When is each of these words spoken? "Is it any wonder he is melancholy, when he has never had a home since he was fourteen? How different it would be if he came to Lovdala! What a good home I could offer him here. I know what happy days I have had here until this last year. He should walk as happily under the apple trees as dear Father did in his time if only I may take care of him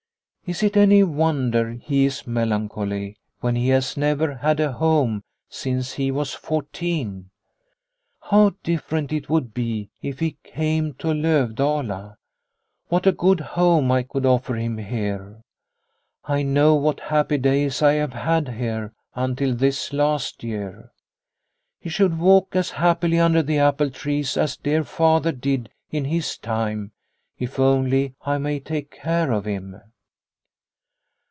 "Is 0.51 0.61
it 0.63 0.75
any 0.75 1.01
wonder 1.01 1.71
he 1.75 2.03
is 2.03 2.27
melancholy, 2.27 3.15
when 3.39 3.55
he 3.55 3.69
has 3.69 3.95
never 3.95 4.33
had 4.35 4.59
a 4.59 4.73
home 4.73 5.23
since 5.47 5.93
he 5.93 6.11
was 6.11 6.33
fourteen? 6.33 7.29
How 8.23 8.55
different 8.61 9.13
it 9.13 9.29
would 9.29 9.53
be 9.53 9.91
if 10.01 10.19
he 10.19 10.35
came 10.43 10.93
to 10.95 11.13
Lovdala! 11.13 12.17
What 12.89 13.07
a 13.07 13.13
good 13.13 13.39
home 13.39 13.93
I 13.93 14.03
could 14.03 14.25
offer 14.25 14.55
him 14.57 14.77
here. 14.77 15.39
I 16.25 16.43
know 16.43 16.75
what 16.75 16.99
happy 16.99 17.37
days 17.37 17.81
I 17.81 17.93
have 17.93 18.11
had 18.11 18.49
here 18.49 18.91
until 19.15 19.55
this 19.55 19.93
last 19.93 20.43
year. 20.43 20.91
He 21.79 21.87
should 21.89 22.19
walk 22.19 22.57
as 22.57 22.71
happily 22.71 23.19
under 23.19 23.41
the 23.41 23.59
apple 23.59 23.89
trees 23.89 24.35
as 24.35 24.57
dear 24.57 24.83
Father 24.83 25.31
did 25.31 25.69
in 25.91 26.03
his 26.03 26.37
time 26.37 26.91
if 27.39 27.57
only 27.57 28.15
I 28.23 28.37
may 28.37 28.59
take 28.59 28.91
care 28.91 29.31
of 29.31 29.45
him 29.45 29.79